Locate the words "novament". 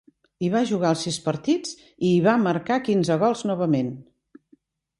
3.53-3.93